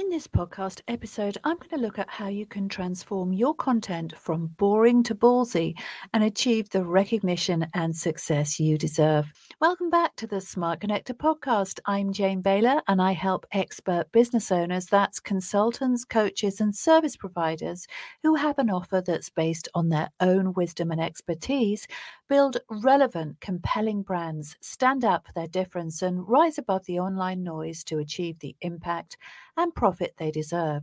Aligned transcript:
In 0.00 0.08
this 0.08 0.26
podcast 0.26 0.80
episode, 0.88 1.36
I'm 1.44 1.58
going 1.58 1.68
to 1.68 1.76
look 1.76 1.98
at 1.98 2.08
how 2.08 2.28
you 2.28 2.46
can 2.46 2.70
transform 2.70 3.34
your 3.34 3.54
content 3.54 4.16
from 4.16 4.46
boring 4.56 5.02
to 5.02 5.14
ballsy 5.14 5.78
and 6.14 6.24
achieve 6.24 6.70
the 6.70 6.82
recognition 6.82 7.66
and 7.74 7.94
success 7.94 8.58
you 8.58 8.78
deserve. 8.78 9.30
Welcome 9.60 9.90
back 9.90 10.16
to 10.16 10.26
the 10.26 10.40
Smart 10.40 10.80
Connector 10.80 11.12
podcast. 11.12 11.80
I'm 11.84 12.14
Jane 12.14 12.42
Bayler 12.42 12.80
and 12.88 13.02
I 13.02 13.12
help 13.12 13.44
expert 13.52 14.10
business 14.10 14.50
owners, 14.50 14.86
that's 14.86 15.20
consultants, 15.20 16.06
coaches, 16.06 16.62
and 16.62 16.74
service 16.74 17.14
providers 17.14 17.86
who 18.22 18.36
have 18.36 18.58
an 18.58 18.70
offer 18.70 19.02
that's 19.06 19.28
based 19.28 19.68
on 19.74 19.90
their 19.90 20.08
own 20.20 20.54
wisdom 20.54 20.92
and 20.92 21.00
expertise, 21.02 21.86
build 22.26 22.56
relevant, 22.70 23.38
compelling 23.42 24.00
brands, 24.00 24.56
stand 24.62 25.04
out 25.04 25.26
for 25.26 25.32
their 25.34 25.48
difference, 25.48 26.00
and 26.00 26.26
rise 26.26 26.56
above 26.56 26.86
the 26.86 26.98
online 26.98 27.42
noise 27.42 27.84
to 27.84 27.98
achieve 27.98 28.38
the 28.38 28.56
impact 28.62 29.18
and 29.60 29.74
profit 29.74 30.14
they 30.16 30.30
deserve. 30.30 30.82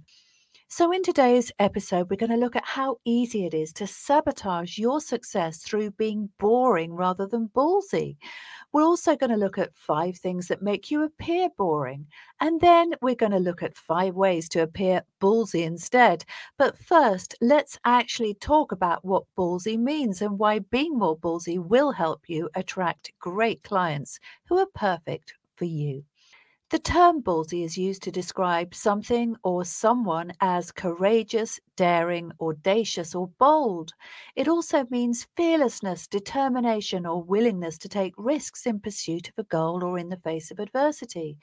So, 0.70 0.92
in 0.92 1.02
today's 1.02 1.50
episode, 1.60 2.10
we're 2.10 2.18
going 2.18 2.32
to 2.32 2.36
look 2.36 2.58
at 2.58 2.66
how 2.66 2.98
easy 3.06 3.46
it 3.46 3.54
is 3.54 3.72
to 3.74 3.88
sabotage 3.88 4.78
your 4.78 5.00
success 5.00 5.60
through 5.60 5.92
being 5.92 6.30
boring 6.40 6.94
rather 6.94 7.26
than 7.26 7.48
ballsy. 7.56 8.18
We're 8.74 8.84
also 8.84 9.16
going 9.16 9.30
to 9.30 9.38
look 9.38 9.58
at 9.58 9.74
five 9.74 10.18
things 10.18 10.50
that 10.50 10.62
make 10.62 10.92
you 10.92 11.04
appear 11.04 11.48
boring. 11.58 12.06
And 12.42 12.60
then 12.60 12.96
we're 13.02 13.16
going 13.16 13.32
to 13.32 13.40
look 13.40 13.64
at 13.64 13.78
five 13.78 14.16
ways 14.16 14.50
to 14.50 14.62
appear 14.62 15.04
ballsy 15.22 15.64
instead. 15.64 16.26
But 16.58 16.78
first, 16.78 17.34
let's 17.40 17.80
actually 17.86 18.34
talk 18.34 18.74
about 18.74 19.06
what 19.06 19.24
ballsy 19.38 19.80
means 19.80 20.22
and 20.22 20.38
why 20.38 20.60
being 20.60 20.98
more 20.98 21.18
ballsy 21.18 21.58
will 21.58 21.94
help 21.94 22.24
you 22.28 22.50
attract 22.56 23.14
great 23.20 23.64
clients 23.64 24.20
who 24.50 24.58
are 24.58 24.68
perfect 24.76 25.34
for 25.56 25.66
you. 25.66 26.04
The 26.70 26.80
term 26.80 27.22
ballsy 27.22 27.64
is 27.64 27.78
used 27.78 28.04
to 28.04 28.12
describe 28.12 28.76
something 28.76 29.38
or 29.42 29.64
someone 29.64 30.34
as 30.42 30.70
courageous, 30.70 31.62
daring, 31.78 32.34
audacious, 32.42 33.16
or 33.16 33.30
bold. 33.40 33.94
It 34.36 34.50
also 34.50 34.86
means 34.90 35.28
fearlessness, 35.38 36.08
determination, 36.08 37.06
or 37.06 37.24
willingness 37.24 37.78
to 37.78 37.88
take 37.88 38.14
risks 38.18 38.66
in 38.66 38.82
pursuit 38.82 39.30
of 39.30 39.36
a 39.38 39.44
goal 39.44 39.82
or 39.82 39.98
in 39.98 40.10
the 40.10 40.18
face 40.18 40.52
of 40.52 40.60
adversity. 40.60 41.38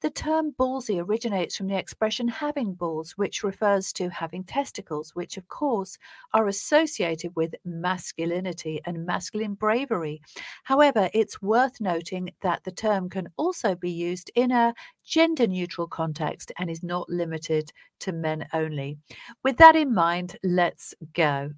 The 0.00 0.10
term 0.10 0.52
ballsy 0.58 1.00
originates 1.00 1.56
from 1.56 1.68
the 1.68 1.78
expression 1.78 2.28
having 2.28 2.74
balls, 2.74 3.12
which 3.12 3.42
refers 3.42 3.92
to 3.94 4.08
having 4.08 4.44
testicles, 4.44 5.14
which 5.14 5.36
of 5.36 5.48
course 5.48 5.98
are 6.32 6.48
associated 6.48 7.34
with 7.36 7.54
masculinity 7.64 8.80
and 8.84 9.06
masculine 9.06 9.54
bravery. 9.54 10.20
However, 10.64 11.10
it's 11.12 11.42
worth 11.42 11.80
noting 11.80 12.30
that 12.40 12.64
the 12.64 12.72
term 12.72 13.08
can 13.10 13.28
also 13.36 13.74
be 13.74 13.90
used 13.90 14.30
in 14.34 14.50
a 14.50 14.74
gender 15.04 15.46
neutral 15.46 15.86
context 15.86 16.52
and 16.58 16.70
is 16.70 16.82
not 16.82 17.08
limited 17.08 17.72
to 18.00 18.12
men 18.12 18.46
only. 18.52 18.98
With 19.42 19.56
that 19.58 19.76
in 19.76 19.94
mind, 19.94 20.36
let's 20.42 20.94
go. 21.12 21.50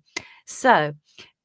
So, 0.46 0.92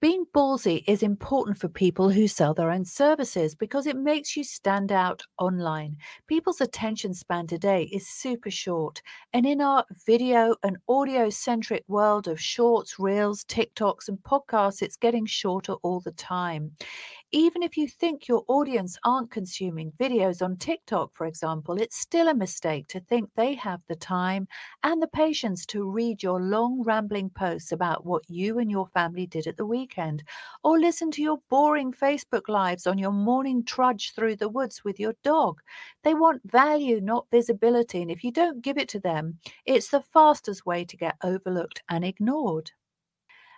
being 0.02 0.26
ballsy 0.34 0.84
is 0.88 1.04
important 1.04 1.58
for 1.58 1.68
people 1.68 2.10
who 2.10 2.26
sell 2.26 2.54
their 2.54 2.72
own 2.72 2.86
services 2.86 3.54
because 3.54 3.86
it 3.86 3.98
makes 3.98 4.38
you 4.38 4.46
stand 4.46 4.94
out 4.94 5.24
online. 5.38 5.98
People's 6.28 6.62
attention 6.62 7.14
span 7.14 7.48
today 7.48 7.84
is 7.92 8.08
super 8.08 8.50
short. 8.50 9.02
And 9.34 9.46
in 9.46 9.60
our 9.60 9.84
video 10.06 10.56
and 10.64 10.78
audio 10.88 11.30
centric 11.30 11.84
world 11.90 12.30
of 12.30 12.40
shorts, 12.40 12.98
reels, 12.98 13.44
TikToks, 13.44 14.08
and 14.08 14.18
podcasts, 14.20 14.82
it's 14.82 14.96
getting 14.96 15.26
shorter 15.26 15.74
all 15.84 16.00
the 16.00 16.12
time 16.14 16.72
even 17.32 17.62
if 17.62 17.78
you 17.78 17.88
think 17.88 18.28
your 18.28 18.44
audience 18.48 18.98
aren't 19.04 19.30
consuming 19.32 19.92
videos 20.00 20.42
on 20.42 20.58
TikTok, 20.58 21.12
for 21.14 21.26
example, 21.28 21.80
it's 21.80 21.98
still 22.00 22.28
a 22.28 22.34
mistake 22.34 22.88
to 22.88 23.00
think 23.00 23.30
they 23.36 23.54
have 23.56 23.82
the 23.88 23.96
time 23.96 24.48
and 24.84 25.02
the 25.02 25.08
patience 25.08 25.66
to 25.68 25.90
read 25.90 26.24
your 26.24 26.42
long, 26.42 26.82
rambling 26.84 27.30
posts 27.30 27.72
about 27.72 28.06
what 28.06 28.24
you 28.30 28.60
and 28.60 28.72
your 28.72 28.88
family 28.88 29.28
did 29.28 29.48
at 29.48 29.58
the 29.58 29.66
weekend, 29.66 30.24
or 30.64 30.80
listen 30.80 31.12
to 31.12 31.22
your 31.22 31.40
boring 31.50 31.92
Facebook 31.92 32.48
lives 32.48 32.88
on 32.88 32.98
your 32.98 33.12
morning 33.12 33.64
trudge 33.64 34.14
through 34.16 34.36
the 34.36 34.50
woods 34.50 34.84
with 34.84 35.00
your 35.00 35.14
dog. 35.24 35.62
They 36.04 36.14
want 36.14 36.42
value, 36.50 37.00
not 37.02 37.28
visibility. 37.32 38.02
And 38.02 38.10
if 38.10 38.24
you 38.24 38.32
don't 38.32 38.62
give 38.62 38.78
it 38.78 38.90
to 38.90 39.00
them, 39.00 39.40
it's 39.66 39.90
the 39.90 40.02
fastest 40.02 40.66
way 40.66 40.86
to 40.86 40.98
get 40.98 41.18
overlooked 41.24 41.84
and 41.90 42.04
ignored. 42.04 42.72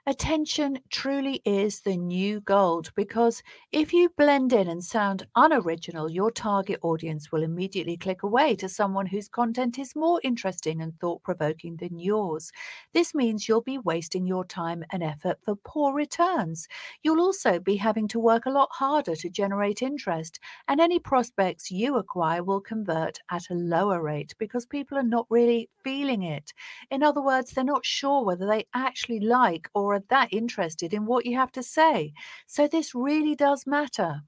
Attention 0.07 0.79
truly 0.89 1.43
is 1.45 1.81
the 1.81 1.95
new 1.95 2.41
gold 2.41 2.89
because 2.95 3.43
if 3.71 3.93
you 3.93 4.09
blend 4.17 4.51
in 4.51 4.67
and 4.67 4.83
sound 4.83 5.27
unoriginal, 5.35 6.09
your 6.09 6.31
target 6.31 6.79
audience 6.81 7.31
will 7.31 7.43
immediately 7.43 7.97
click 7.97 8.23
away 8.23 8.55
to 8.55 8.67
someone 8.67 9.05
whose 9.05 9.29
content 9.29 9.77
is 9.77 9.95
more 9.95 10.19
interesting 10.23 10.81
and 10.81 10.99
thought 10.99 11.21
provoking 11.21 11.75
than 11.75 11.99
yours. 11.99 12.51
This 12.93 13.13
means 13.13 13.47
you'll 13.47 13.61
be 13.61 13.77
wasting 13.77 14.25
your 14.25 14.43
time 14.43 14.83
and 14.89 15.03
effort 15.03 15.37
for 15.43 15.55
poor 15.55 15.93
returns. 15.93 16.67
You'll 17.03 17.21
also 17.21 17.59
be 17.59 17.75
having 17.75 18.07
to 18.07 18.19
work 18.19 18.47
a 18.47 18.51
lot 18.51 18.69
harder 18.71 19.15
to 19.15 19.29
generate 19.29 19.83
interest, 19.83 20.39
and 20.67 20.81
any 20.81 20.97
prospects 20.97 21.69
you 21.69 21.97
acquire 21.97 22.43
will 22.43 22.61
convert 22.61 23.19
at 23.29 23.51
a 23.51 23.53
lower 23.53 24.01
rate 24.01 24.33
because 24.39 24.65
people 24.65 24.97
are 24.97 25.03
not 25.03 25.27
really 25.29 25.69
feeling 25.83 26.23
it. 26.23 26.53
In 26.89 27.03
other 27.03 27.21
words, 27.21 27.51
they're 27.51 27.63
not 27.63 27.85
sure 27.85 28.25
whether 28.25 28.47
they 28.47 28.65
actually 28.73 29.19
like 29.19 29.69
or 29.75 29.90
are 29.93 30.03
that 30.09 30.33
interested 30.33 30.93
in 30.93 31.05
what 31.05 31.25
you 31.25 31.37
have 31.37 31.51
to 31.53 31.63
say. 31.63 32.13
So 32.47 32.67
this 32.67 32.93
really 32.95 33.35
does 33.35 33.65
matter. 33.67 34.21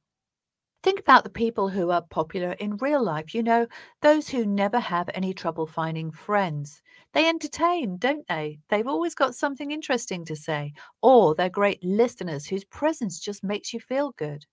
Think 0.84 1.00
about 1.00 1.24
the 1.24 1.30
people 1.32 1.70
who 1.70 1.90
are 1.92 2.02
popular 2.04 2.52
in 2.54 2.78
real 2.78 3.04
life, 3.04 3.34
you 3.34 3.42
know, 3.42 3.68
those 4.02 4.30
who 4.30 4.46
never 4.46 4.80
have 4.80 5.10
any 5.14 5.34
trouble 5.34 5.66
finding 5.66 6.12
friends. 6.12 6.82
They 7.14 7.28
entertain, 7.28 7.98
don't 7.98 8.28
they? 8.28 8.60
They've 8.70 8.88
always 8.88 9.16
got 9.16 9.34
something 9.36 9.72
interesting 9.72 10.26
to 10.26 10.36
say, 10.36 10.74
or 11.02 11.34
they're 11.36 11.50
great 11.50 11.84
listeners 11.84 12.46
whose 12.48 12.66
presence 12.66 13.20
just 13.20 13.44
makes 13.44 13.74
you 13.74 13.80
feel 13.80 14.12
good. 14.12 14.46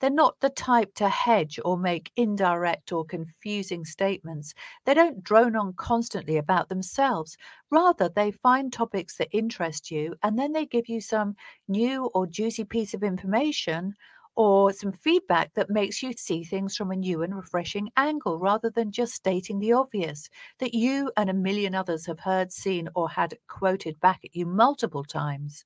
They're 0.00 0.10
not 0.10 0.40
the 0.40 0.50
type 0.50 0.94
to 0.94 1.08
hedge 1.08 1.58
or 1.64 1.76
make 1.76 2.12
indirect 2.16 2.92
or 2.92 3.04
confusing 3.04 3.84
statements. 3.84 4.54
They 4.84 4.94
don't 4.94 5.22
drone 5.22 5.56
on 5.56 5.74
constantly 5.74 6.36
about 6.36 6.68
themselves. 6.68 7.36
Rather, 7.70 8.08
they 8.08 8.30
find 8.30 8.72
topics 8.72 9.16
that 9.16 9.28
interest 9.32 9.90
you 9.90 10.14
and 10.22 10.38
then 10.38 10.52
they 10.52 10.66
give 10.66 10.88
you 10.88 11.00
some 11.00 11.36
new 11.68 12.06
or 12.14 12.26
juicy 12.26 12.64
piece 12.64 12.94
of 12.94 13.02
information 13.02 13.94
or 14.36 14.72
some 14.72 14.92
feedback 14.92 15.52
that 15.54 15.68
makes 15.68 16.00
you 16.00 16.12
see 16.12 16.44
things 16.44 16.76
from 16.76 16.92
a 16.92 16.96
new 16.96 17.22
and 17.22 17.34
refreshing 17.36 17.90
angle 17.96 18.38
rather 18.38 18.70
than 18.70 18.92
just 18.92 19.12
stating 19.14 19.58
the 19.58 19.72
obvious 19.72 20.28
that 20.60 20.74
you 20.74 21.10
and 21.16 21.28
a 21.28 21.34
million 21.34 21.74
others 21.74 22.06
have 22.06 22.20
heard, 22.20 22.52
seen, 22.52 22.88
or 22.94 23.08
had 23.08 23.36
quoted 23.48 23.98
back 24.00 24.20
at 24.24 24.36
you 24.36 24.46
multiple 24.46 25.02
times. 25.02 25.64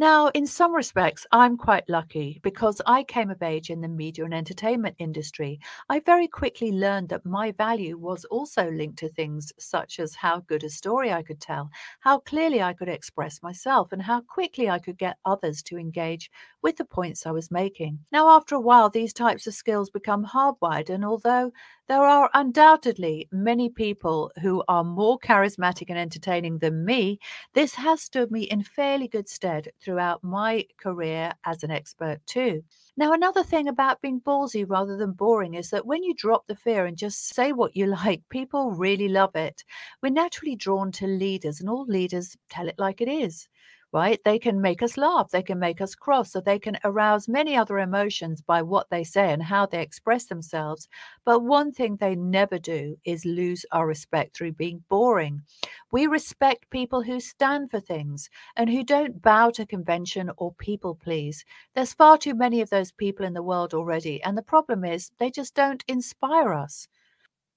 Now, 0.00 0.28
in 0.28 0.46
some 0.46 0.74
respects, 0.74 1.26
I'm 1.30 1.58
quite 1.58 1.86
lucky 1.86 2.40
because 2.42 2.80
I 2.86 3.02
came 3.02 3.30
of 3.30 3.42
age 3.42 3.68
in 3.68 3.82
the 3.82 3.88
media 3.88 4.24
and 4.24 4.32
entertainment 4.32 4.96
industry. 4.98 5.60
I 5.90 6.00
very 6.00 6.26
quickly 6.26 6.72
learned 6.72 7.10
that 7.10 7.26
my 7.26 7.52
value 7.52 7.98
was 7.98 8.24
also 8.24 8.70
linked 8.70 8.98
to 9.00 9.10
things 9.10 9.52
such 9.58 10.00
as 10.00 10.14
how 10.14 10.40
good 10.40 10.64
a 10.64 10.70
story 10.70 11.12
I 11.12 11.22
could 11.22 11.38
tell, 11.38 11.68
how 12.00 12.20
clearly 12.20 12.62
I 12.62 12.72
could 12.72 12.88
express 12.88 13.42
myself, 13.42 13.92
and 13.92 14.00
how 14.00 14.22
quickly 14.22 14.70
I 14.70 14.78
could 14.78 14.96
get 14.96 15.18
others 15.26 15.62
to 15.64 15.76
engage 15.76 16.30
with 16.62 16.78
the 16.78 16.86
points 16.86 17.26
I 17.26 17.32
was 17.32 17.50
making. 17.50 17.98
Now, 18.10 18.30
after 18.30 18.54
a 18.54 18.60
while, 18.60 18.88
these 18.88 19.12
types 19.12 19.46
of 19.46 19.52
skills 19.52 19.90
become 19.90 20.24
hardwired, 20.24 20.88
and 20.88 21.04
although 21.04 21.52
there 21.90 22.04
are 22.04 22.30
undoubtedly 22.34 23.28
many 23.32 23.68
people 23.68 24.30
who 24.40 24.62
are 24.68 24.84
more 24.84 25.18
charismatic 25.18 25.86
and 25.88 25.98
entertaining 25.98 26.58
than 26.58 26.84
me. 26.84 27.18
This 27.52 27.74
has 27.74 28.00
stood 28.00 28.30
me 28.30 28.42
in 28.42 28.62
fairly 28.62 29.08
good 29.08 29.28
stead 29.28 29.70
throughout 29.90 30.22
my 30.22 30.64
career 30.78 31.32
as 31.44 31.64
an 31.64 31.70
expert, 31.72 32.20
too. 32.26 32.62
Now, 32.96 33.12
another 33.12 33.42
thing 33.42 33.66
about 33.66 34.00
being 34.00 34.20
ballsy 34.20 34.64
rather 34.68 34.96
than 34.96 35.12
boring 35.12 35.54
is 35.54 35.70
that 35.70 35.84
when 35.86 36.04
you 36.04 36.14
drop 36.14 36.46
the 36.46 36.54
fear 36.54 36.86
and 36.86 36.96
just 36.96 37.34
say 37.34 37.52
what 37.52 37.74
you 37.74 37.86
like, 38.04 38.22
people 38.28 38.70
really 38.70 39.08
love 39.08 39.34
it. 39.34 39.64
We're 40.02 40.10
naturally 40.10 40.54
drawn 40.54 40.92
to 40.92 41.06
leaders, 41.06 41.60
and 41.60 41.68
all 41.68 41.84
leaders 41.86 42.36
tell 42.48 42.68
it 42.68 42.78
like 42.78 43.00
it 43.00 43.08
is 43.08 43.48
right? 43.92 44.20
They 44.24 44.38
can 44.38 44.60
make 44.60 44.82
us 44.82 44.96
laugh, 44.96 45.30
they 45.30 45.42
can 45.42 45.58
make 45.58 45.80
us 45.80 45.94
cross, 45.94 46.32
so 46.32 46.40
they 46.40 46.58
can 46.58 46.78
arouse 46.84 47.28
many 47.28 47.56
other 47.56 47.78
emotions 47.78 48.40
by 48.40 48.62
what 48.62 48.88
they 48.90 49.04
say 49.04 49.32
and 49.32 49.42
how 49.42 49.66
they 49.66 49.82
express 49.82 50.26
themselves. 50.26 50.88
But 51.24 51.40
one 51.40 51.72
thing 51.72 51.96
they 51.96 52.14
never 52.14 52.58
do 52.58 52.96
is 53.04 53.24
lose 53.24 53.66
our 53.72 53.86
respect 53.86 54.36
through 54.36 54.52
being 54.52 54.84
boring. 54.88 55.42
We 55.90 56.06
respect 56.06 56.70
people 56.70 57.02
who 57.02 57.20
stand 57.20 57.70
for 57.70 57.80
things 57.80 58.30
and 58.56 58.70
who 58.70 58.84
don't 58.84 59.20
bow 59.22 59.50
to 59.50 59.66
convention 59.66 60.30
or 60.36 60.54
people 60.54 60.94
please. 60.94 61.44
There's 61.74 61.94
far 61.94 62.16
too 62.16 62.34
many 62.34 62.60
of 62.60 62.70
those 62.70 62.92
people 62.92 63.26
in 63.26 63.34
the 63.34 63.42
world 63.42 63.74
already, 63.74 64.22
and 64.22 64.38
the 64.38 64.42
problem 64.42 64.84
is 64.84 65.10
they 65.18 65.30
just 65.30 65.54
don't 65.54 65.84
inspire 65.88 66.52
us. 66.52 66.86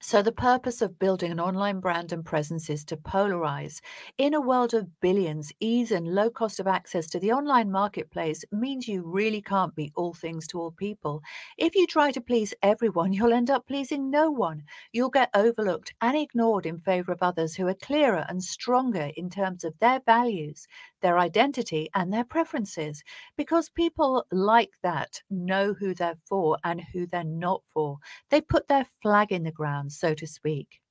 So, 0.06 0.22
the 0.22 0.34
purpose 0.34 0.82
of 0.82 1.00
building 1.00 1.32
an 1.32 1.40
online 1.40 1.80
brand 1.80 2.12
and 2.12 2.26
presence 2.26 2.70
is 2.70 2.84
to 2.86 2.98
polarize. 2.98 3.80
In 4.18 4.34
a 4.34 4.42
world 4.42 4.74
of 4.74 5.00
billions, 5.00 5.54
ease 5.62 5.94
and 5.94 6.14
low 6.14 6.30
cost 6.30 6.60
of 6.60 6.68
access 6.68 7.08
to 7.12 7.22
the 7.22 7.32
online 7.32 7.72
marketplace 7.72 8.44
means 8.52 8.86
you 8.86 9.02
really 9.02 9.42
can't 9.42 9.74
be 9.74 9.94
all 9.96 10.14
things 10.14 10.46
to 10.48 10.60
all 10.60 10.72
people. 10.72 11.22
If 11.58 11.74
you 11.74 11.88
try 11.88 12.12
to 12.12 12.20
please 12.20 12.54
everyone, 12.62 13.14
you'll 13.14 13.32
end 13.32 13.50
up 13.50 13.66
pleasing 13.66 14.12
no 14.12 14.30
one. 14.30 14.64
You'll 14.92 15.10
get 15.10 15.30
overlooked 15.34 15.94
and 16.02 16.18
ignored 16.18 16.66
in 16.66 16.82
favor 16.82 17.14
of 17.14 17.24
others 17.24 17.56
who 17.56 17.66
are 17.70 17.74
clearer 17.74 18.26
and 18.28 18.44
stronger 18.44 19.10
in 19.16 19.30
terms 19.30 19.64
of 19.64 19.80
their 19.80 20.02
values, 20.06 20.68
their 21.04 21.20
identity, 21.20 21.88
and 21.94 22.12
their 22.12 22.24
preferences. 22.24 23.04
Because 23.38 23.70
people 23.70 24.26
like 24.32 24.72
that 24.82 25.22
know 25.30 25.76
who 25.76 25.94
they're 25.94 26.18
for 26.26 26.58
and 26.64 26.82
who 26.82 27.06
they're 27.06 27.24
not 27.24 27.62
for. 27.72 28.00
They 28.32 28.42
put 28.42 28.68
their 28.68 28.88
flag 29.04 29.32
in 29.32 29.44
the 29.44 29.52
ground 29.52 29.92
so 29.92 30.16
to 30.16 30.26
speak. 30.26 30.82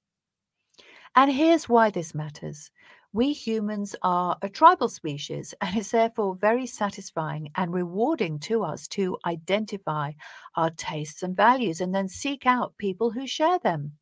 And 1.17 1.31
here's 1.31 1.69
why 1.69 1.91
this 1.91 2.15
matters. 2.15 2.71
We 3.13 3.35
humans 3.35 3.95
are 4.03 4.39
a 4.41 4.49
tribal 4.49 4.89
species, 4.89 5.53
and 5.61 5.77
it's 5.77 5.91
therefore 5.91 6.37
very 6.37 6.67
satisfying 6.67 7.51
and 7.57 7.75
rewarding 7.75 8.39
to 8.41 8.63
us 8.63 8.89
to 8.89 9.19
identify 9.27 10.13
our 10.57 10.71
tastes 10.71 11.23
and 11.23 11.37
values 11.37 11.81
and 11.81 11.95
then 11.95 12.09
seek 12.09 12.47
out 12.47 12.79
people 12.79 13.11
who 13.11 13.27
share 13.27 13.59
them. 13.59 13.93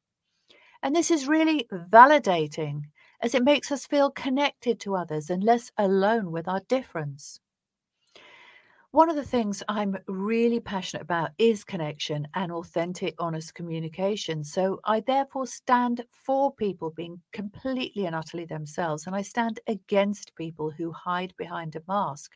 And 0.82 0.94
this 0.94 1.10
is 1.10 1.26
really 1.26 1.66
validating 1.72 2.82
as 3.20 3.34
it 3.34 3.44
makes 3.44 3.70
us 3.70 3.86
feel 3.86 4.10
connected 4.10 4.80
to 4.80 4.96
others 4.96 5.30
and 5.30 5.42
less 5.44 5.70
alone 5.76 6.30
with 6.32 6.48
our 6.48 6.60
difference. 6.68 7.40
One 8.92 9.08
of 9.08 9.14
the 9.14 9.24
things 9.24 9.62
I'm 9.68 9.96
really 10.08 10.58
passionate 10.58 11.04
about 11.04 11.30
is 11.38 11.62
connection 11.62 12.26
and 12.34 12.50
authentic, 12.50 13.14
honest 13.20 13.54
communication. 13.54 14.42
So 14.42 14.80
I 14.82 14.98
therefore 14.98 15.46
stand 15.46 16.04
for 16.10 16.52
people 16.52 16.90
being 16.90 17.20
completely 17.32 18.06
and 18.06 18.16
utterly 18.16 18.46
themselves, 18.46 19.06
and 19.06 19.14
I 19.14 19.22
stand 19.22 19.60
against 19.68 20.34
people 20.34 20.72
who 20.72 20.90
hide 20.90 21.32
behind 21.36 21.76
a 21.76 21.82
mask. 21.86 22.32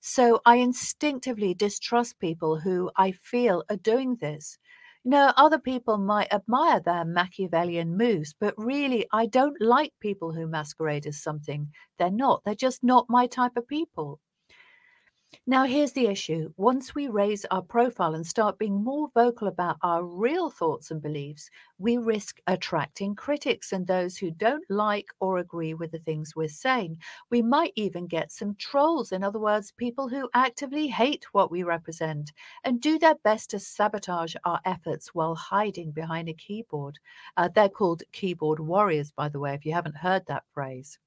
So 0.00 0.40
I 0.44 0.56
instinctively 0.56 1.54
distrust 1.54 2.18
people 2.18 2.58
who 2.58 2.90
I 2.96 3.12
feel 3.12 3.62
are 3.70 3.76
doing 3.76 4.16
this. 4.16 4.58
You 5.04 5.10
know, 5.12 5.32
other 5.36 5.60
people 5.60 5.96
might 5.96 6.32
admire 6.32 6.80
their 6.80 7.04
Machiavellian 7.04 7.96
moves, 7.96 8.34
but 8.40 8.54
really, 8.56 9.06
I 9.12 9.26
don't 9.26 9.60
like 9.60 9.92
people 10.00 10.32
who 10.32 10.48
masquerade 10.48 11.06
as 11.06 11.22
something 11.22 11.72
they're 11.98 12.10
not. 12.10 12.42
They're 12.44 12.56
just 12.56 12.82
not 12.82 13.08
my 13.08 13.28
type 13.28 13.56
of 13.56 13.68
people. 13.68 14.18
Now, 15.46 15.64
here's 15.64 15.92
the 15.92 16.06
issue. 16.06 16.52
Once 16.56 16.94
we 16.94 17.08
raise 17.08 17.44
our 17.46 17.62
profile 17.62 18.14
and 18.14 18.26
start 18.26 18.58
being 18.58 18.82
more 18.82 19.08
vocal 19.14 19.48
about 19.48 19.76
our 19.82 20.04
real 20.04 20.50
thoughts 20.50 20.90
and 20.90 21.02
beliefs, 21.02 21.48
we 21.78 21.96
risk 21.96 22.38
attracting 22.46 23.14
critics 23.14 23.72
and 23.72 23.86
those 23.86 24.16
who 24.16 24.30
don't 24.30 24.64
like 24.70 25.06
or 25.20 25.38
agree 25.38 25.74
with 25.74 25.90
the 25.90 25.98
things 25.98 26.34
we're 26.36 26.48
saying. 26.48 26.98
We 27.30 27.42
might 27.42 27.72
even 27.76 28.06
get 28.06 28.32
some 28.32 28.54
trolls, 28.56 29.10
in 29.12 29.22
other 29.24 29.38
words, 29.40 29.72
people 29.72 30.08
who 30.08 30.28
actively 30.34 30.88
hate 30.88 31.24
what 31.32 31.50
we 31.50 31.62
represent 31.62 32.32
and 32.64 32.80
do 32.80 32.98
their 32.98 33.16
best 33.16 33.50
to 33.50 33.58
sabotage 33.58 34.34
our 34.44 34.60
efforts 34.64 35.14
while 35.14 35.34
hiding 35.34 35.92
behind 35.92 36.28
a 36.28 36.34
keyboard. 36.34 36.98
Uh, 37.36 37.48
they're 37.54 37.68
called 37.68 38.02
keyboard 38.12 38.60
warriors, 38.60 39.12
by 39.12 39.28
the 39.28 39.40
way, 39.40 39.54
if 39.54 39.64
you 39.64 39.72
haven't 39.72 39.96
heard 39.96 40.26
that 40.26 40.44
phrase. 40.52 40.98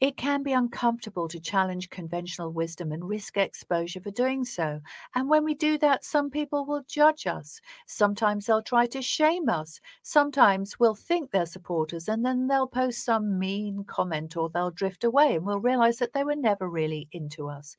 It 0.00 0.16
can 0.16 0.42
be 0.42 0.52
uncomfortable 0.52 1.28
to 1.28 1.40
challenge 1.40 1.90
conventional 1.90 2.52
wisdom 2.52 2.92
and 2.92 3.08
risk 3.08 3.36
exposure 3.36 4.00
for 4.00 4.10
doing 4.10 4.44
so. 4.44 4.80
And 5.14 5.28
when 5.28 5.44
we 5.44 5.54
do 5.54 5.78
that, 5.78 6.04
some 6.04 6.30
people 6.30 6.66
will 6.66 6.82
judge 6.88 7.26
us. 7.26 7.60
Sometimes 7.86 8.46
they'll 8.46 8.62
try 8.62 8.86
to 8.86 9.02
shame 9.02 9.48
us. 9.48 9.80
Sometimes 10.02 10.78
we'll 10.78 10.94
think 10.94 11.30
they're 11.30 11.46
supporters 11.46 12.08
and 12.08 12.24
then 12.24 12.48
they'll 12.48 12.66
post 12.66 13.04
some 13.04 13.38
mean 13.38 13.84
comment 13.84 14.36
or 14.36 14.50
they'll 14.50 14.70
drift 14.70 15.04
away 15.04 15.36
and 15.36 15.46
we'll 15.46 15.60
realize 15.60 15.98
that 15.98 16.12
they 16.12 16.24
were 16.24 16.36
never 16.36 16.68
really 16.68 17.08
into 17.12 17.48
us. 17.48 17.76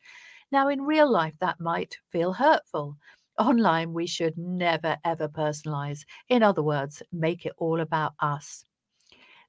Now, 0.51 0.69
in 0.69 0.81
real 0.81 1.12
life, 1.12 1.35
that 1.39 1.59
might 1.59 1.97
feel 2.12 2.33
hurtful. 2.33 2.97
Online, 3.38 3.94
we 3.94 4.07
should 4.07 4.38
never 4.38 4.97
ever 5.03 5.27
personalize. 5.27 6.06
In 6.29 6.44
other 6.44 6.63
words, 6.63 7.03
make 7.12 7.45
it 7.45 7.53
all 7.57 7.81
about 7.81 8.13
us. 8.19 8.63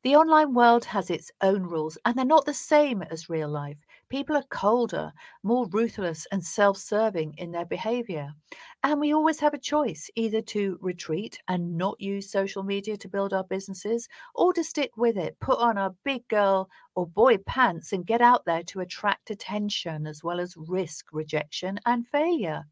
The 0.03 0.17
online 0.17 0.55
world 0.55 0.87
has 0.87 1.11
its 1.11 1.31
own 1.43 1.65
rules, 1.65 1.99
and 2.05 2.17
they're 2.17 2.25
not 2.25 2.47
the 2.47 2.55
same 2.55 3.03
as 3.03 3.29
real 3.29 3.49
life. 3.49 3.77
People 4.09 4.37
are 4.37 4.43
colder, 4.45 5.13
more 5.43 5.67
ruthless, 5.69 6.27
and 6.33 6.43
self 6.43 6.79
serving 6.79 7.35
in 7.37 7.51
their 7.51 7.67
behavior. 7.67 8.33
And 8.83 9.01
we 9.01 9.13
always 9.13 9.41
have 9.41 9.53
a 9.53 9.59
choice 9.59 10.09
either 10.15 10.41
to 10.43 10.79
retreat 10.81 11.39
and 11.47 11.77
not 11.77 12.01
use 12.01 12.31
social 12.31 12.63
media 12.63 12.97
to 12.97 13.09
build 13.09 13.35
our 13.35 13.45
businesses, 13.45 14.09
or 14.35 14.53
to 14.55 14.65
stick 14.65 14.97
with 14.97 15.19
it, 15.19 15.39
put 15.41 15.59
on 15.59 15.77
our 15.77 15.95
big 16.05 16.27
girl 16.29 16.71
or 16.95 17.07
boy 17.07 17.37
pants, 17.37 17.93
and 17.93 18.07
get 18.07 18.23
out 18.23 18.47
there 18.47 18.63
to 18.63 18.81
attract 18.81 19.31
attention 19.31 20.07
as 20.07 20.25
well 20.25 20.41
as 20.41 20.57
risk 20.57 21.13
rejection 21.13 21.79
and 21.85 22.09
failure. 22.09 22.65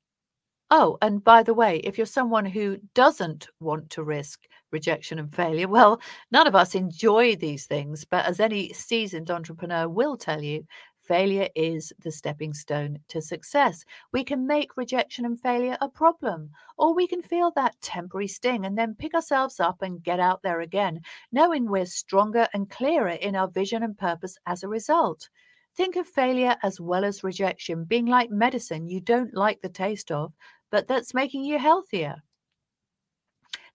Oh, 0.71 0.99
and 1.01 1.23
by 1.25 1.43
the 1.43 1.55
way, 1.55 1.79
if 1.79 1.97
you're 1.97 2.07
someone 2.07 2.45
who 2.45 2.77
doesn't 2.95 3.49
want 3.61 3.89
to 3.91 4.03
risk 4.03 4.47
rejection 4.73 5.19
and 5.19 5.35
failure, 5.35 5.69
well, 5.69 6.01
none 6.31 6.47
of 6.47 6.55
us 6.55 6.75
enjoy 6.75 7.35
these 7.37 7.67
things. 7.67 8.05
But 8.05 8.27
as 8.27 8.41
any 8.41 8.73
seasoned 8.75 9.31
entrepreneur 9.31 9.89
will 9.89 10.17
tell 10.19 10.43
you, 10.43 10.67
failure 11.01 11.49
is 11.55 11.93
the 12.03 12.11
stepping 12.11 12.53
stone 12.53 12.99
to 13.09 13.23
success. 13.23 13.85
We 14.13 14.23
can 14.25 14.47
make 14.47 14.77
rejection 14.77 15.25
and 15.25 15.41
failure 15.41 15.79
a 15.81 15.89
problem, 15.89 16.51
or 16.77 16.95
we 16.95 17.07
can 17.07 17.23
feel 17.23 17.51
that 17.53 17.81
temporary 17.81 18.29
sting 18.29 18.67
and 18.67 18.77
then 18.77 18.95
pick 18.97 19.15
ourselves 19.15 19.61
up 19.61 19.81
and 19.83 20.03
get 20.03 20.21
out 20.21 20.43
there 20.43 20.61
again, 20.61 21.01
knowing 21.33 21.71
we're 21.71 21.87
stronger 21.87 22.49
and 22.53 22.69
clearer 22.71 23.09
in 23.09 23.35
our 23.37 23.49
vision 23.49 23.83
and 23.83 23.97
purpose 23.97 24.37
as 24.47 24.63
a 24.63 24.69
result. 24.69 25.29
Think 25.77 25.97
of 25.97 26.09
failure 26.09 26.57
as 26.63 26.81
well 26.81 27.05
as 27.05 27.23
rejection 27.23 27.85
being 27.85 28.07
like 28.07 28.31
medicine 28.31 28.89
you 28.89 29.01
don't 29.01 29.35
like 29.35 29.61
the 29.61 29.69
taste 29.69 30.11
of, 30.11 30.33
but 30.71 30.89
that's 30.89 31.15
making 31.15 31.45
you 31.45 31.59
healthier. 31.59 32.23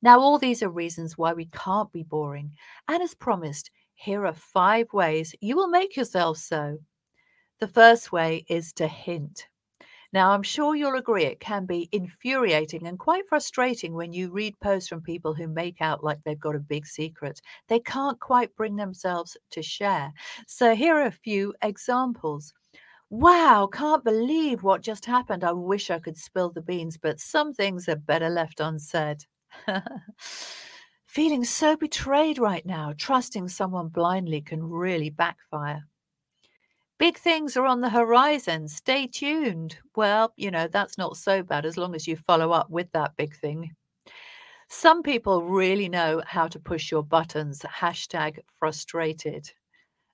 Now, 0.01 0.19
all 0.19 0.37
these 0.37 0.63
are 0.63 0.69
reasons 0.69 1.17
why 1.17 1.33
we 1.33 1.45
can't 1.45 1.91
be 1.91 2.03
boring. 2.03 2.55
And 2.87 3.03
as 3.03 3.13
promised, 3.13 3.69
here 3.95 4.25
are 4.25 4.33
five 4.33 4.93
ways 4.93 5.35
you 5.41 5.57
will 5.57 5.67
make 5.67 5.97
yourself 5.97 6.37
so. 6.37 6.77
The 7.59 7.67
first 7.67 8.11
way 8.11 8.45
is 8.47 8.71
to 8.73 8.87
hint. 8.87 9.47
Now, 10.11 10.31
I'm 10.31 10.41
sure 10.41 10.75
you'll 10.75 10.97
agree 10.97 11.25
it 11.25 11.39
can 11.39 11.65
be 11.65 11.87
infuriating 11.91 12.87
and 12.87 12.97
quite 12.97 13.27
frustrating 13.27 13.93
when 13.93 14.11
you 14.11 14.31
read 14.31 14.59
posts 14.59 14.89
from 14.89 15.01
people 15.01 15.35
who 15.35 15.47
make 15.47 15.81
out 15.81 16.03
like 16.03 16.23
they've 16.23 16.39
got 16.39 16.55
a 16.55 16.59
big 16.59 16.87
secret. 16.87 17.41
They 17.67 17.79
can't 17.79 18.19
quite 18.19 18.55
bring 18.55 18.75
themselves 18.75 19.37
to 19.51 19.61
share. 19.61 20.11
So, 20.47 20.73
here 20.73 20.95
are 20.95 21.05
a 21.05 21.11
few 21.11 21.53
examples. 21.61 22.53
Wow, 23.11 23.67
can't 23.71 24.03
believe 24.03 24.61
what 24.63 24.81
just 24.81 25.05
happened. 25.05 25.43
I 25.43 25.51
wish 25.51 25.89
I 25.89 25.99
could 25.99 26.17
spill 26.17 26.51
the 26.51 26.61
beans, 26.61 26.97
but 26.97 27.19
some 27.19 27.53
things 27.53 27.89
are 27.89 27.95
better 27.95 28.29
left 28.29 28.59
unsaid. 28.59 29.25
Feeling 31.05 31.43
so 31.43 31.75
betrayed 31.75 32.37
right 32.37 32.65
now, 32.65 32.93
trusting 32.95 33.47
someone 33.47 33.87
blindly 33.87 34.41
can 34.41 34.63
really 34.63 35.09
backfire. 35.09 35.85
Big 36.99 37.17
things 37.17 37.57
are 37.57 37.65
on 37.65 37.81
the 37.81 37.89
horizon. 37.89 38.67
Stay 38.67 39.07
tuned. 39.07 39.77
Well, 39.95 40.33
you 40.35 40.51
know, 40.51 40.67
that's 40.67 40.97
not 40.97 41.17
so 41.17 41.41
bad 41.41 41.65
as 41.65 41.77
long 41.77 41.95
as 41.95 42.07
you 42.07 42.15
follow 42.15 42.51
up 42.51 42.69
with 42.69 42.91
that 42.91 43.15
big 43.17 43.35
thing. 43.35 43.75
Some 44.69 45.01
people 45.01 45.41
really 45.41 45.89
know 45.89 46.21
how 46.27 46.47
to 46.47 46.59
push 46.59 46.91
your 46.91 47.03
buttons. 47.03 47.61
Hashtag 47.61 48.39
frustrated. 48.59 49.49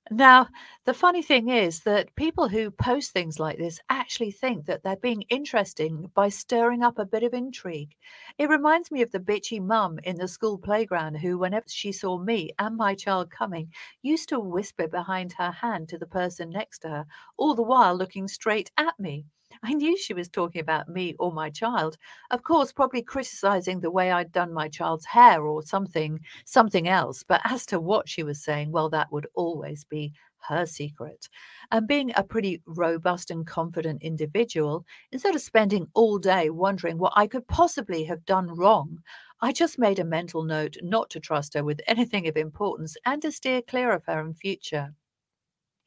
Now, 0.10 0.48
the 0.86 0.96
funny 0.96 1.22
thing 1.22 1.50
is 1.50 1.82
that 1.82 2.16
people 2.16 2.48
who 2.50 2.72
post 2.72 3.12
things 3.12 3.40
like 3.40 3.58
this 3.60 3.80
actually 3.88 4.32
think 4.32 4.66
that 4.66 4.82
they're 4.84 4.96
being 4.96 5.22
interesting 5.30 6.12
by 6.16 6.30
stirring 6.30 6.82
up 6.84 6.98
a 6.98 7.06
bit 7.06 7.22
of 7.22 7.34
intrigue. 7.36 7.96
It 8.40 8.50
reminds 8.50 8.90
me 8.92 9.02
of 9.04 9.12
the 9.12 9.20
bitchy 9.20 9.62
mum 9.62 10.00
in 10.04 10.16
the 10.16 10.28
school 10.28 10.58
playground 10.58 11.18
who, 11.18 11.38
whenever 11.38 11.70
she 11.70 11.92
saw 11.92 12.18
me 12.18 12.52
and 12.58 12.76
my 12.76 12.96
child 12.96 13.30
coming, 13.30 13.72
used 14.02 14.30
to 14.30 14.40
whisper 14.40 14.88
behind 14.88 15.34
her 15.34 15.52
hand 15.52 15.90
to 15.90 16.00
the 16.00 16.08
person 16.08 16.50
next 16.50 16.80
to 16.80 16.90
her, 16.90 17.06
all 17.38 17.54
the 17.54 17.62
while 17.62 17.96
looking 17.96 18.28
straight 18.28 18.72
at 18.78 19.00
me. 19.00 19.26
I 19.64 19.74
knew 19.74 19.98
she 19.98 20.14
was 20.14 20.30
talking 20.30 20.62
about 20.62 20.90
me 20.90 21.16
or 21.20 21.32
my 21.32 21.50
child. 21.50 21.98
Of 22.32 22.44
course, 22.44 22.72
probably 22.72 23.02
criticizing 23.02 23.80
the 23.80 23.92
way 23.92 24.12
I'd 24.12 24.32
done 24.32 24.54
my 24.54 24.70
child's 24.70 25.06
hair 25.06 25.46
or 25.46 25.64
something, 25.64 26.20
something 26.46 26.88
else. 26.88 27.24
But 27.24 27.42
as 27.44 27.66
to 27.68 27.80
what 27.80 28.10
she 28.10 28.24
was 28.24 28.44
saying, 28.44 28.72
well, 28.72 28.90
that 28.90 29.12
would 29.12 29.28
always 29.34 29.84
be 29.84 30.14
her 30.48 30.66
secret. 30.66 31.28
And 31.72 31.88
being 31.88 32.12
a 32.16 32.24
pretty 32.24 32.62
robust 32.66 33.32
and 33.32 33.46
confident 33.46 34.04
individual, 34.04 34.86
instead 35.12 35.36
of 35.36 35.42
spending 35.42 35.88
all 35.94 36.18
day 36.18 36.50
wondering 36.50 36.98
what 36.98 37.14
I 37.16 37.28
could 37.28 37.48
possibly 37.48 38.04
have 38.06 38.26
done 38.26 38.56
wrong, 38.56 39.00
I 39.42 39.52
just 39.52 39.80
made 39.80 40.00
a 40.00 40.06
mental 40.06 40.44
note 40.44 40.78
not 40.82 41.10
to 41.12 41.20
trust 41.20 41.54
her 41.56 41.64
with 41.64 41.82
anything 41.88 42.28
of 42.28 42.38
importance 42.38 42.96
and 43.06 43.22
to 43.22 43.32
steer 43.32 43.62
clear 43.62 43.92
of 43.92 44.06
her 44.06 44.20
in 44.20 44.34
future. 44.34 44.94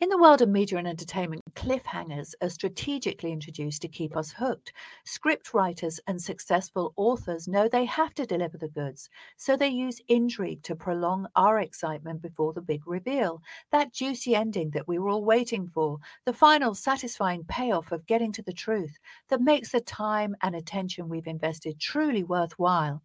In 0.00 0.10
the 0.10 0.18
world 0.18 0.40
of 0.42 0.48
media 0.48 0.78
and 0.78 0.86
entertainment, 0.86 1.42
cliffhangers 1.56 2.32
are 2.40 2.50
strategically 2.50 3.32
introduced 3.32 3.82
to 3.82 3.88
keep 3.88 4.16
us 4.16 4.30
hooked. 4.30 4.72
Script 5.04 5.52
writers 5.52 5.98
and 6.06 6.22
successful 6.22 6.92
authors 6.94 7.48
know 7.48 7.66
they 7.66 7.84
have 7.84 8.14
to 8.14 8.24
deliver 8.24 8.56
the 8.56 8.68
goods, 8.68 9.10
so 9.36 9.56
they 9.56 9.66
use 9.66 10.00
intrigue 10.06 10.62
to 10.62 10.76
prolong 10.76 11.26
our 11.34 11.58
excitement 11.58 12.22
before 12.22 12.52
the 12.52 12.60
big 12.60 12.86
reveal. 12.86 13.42
That 13.72 13.92
juicy 13.92 14.36
ending 14.36 14.70
that 14.70 14.86
we 14.86 15.00
were 15.00 15.08
all 15.08 15.24
waiting 15.24 15.66
for, 15.66 15.98
the 16.24 16.32
final 16.32 16.76
satisfying 16.76 17.42
payoff 17.48 17.90
of 17.90 18.06
getting 18.06 18.30
to 18.34 18.42
the 18.42 18.52
truth 18.52 18.96
that 19.30 19.40
makes 19.40 19.72
the 19.72 19.80
time 19.80 20.36
and 20.42 20.54
attention 20.54 21.08
we've 21.08 21.26
invested 21.26 21.80
truly 21.80 22.22
worthwhile. 22.22 23.02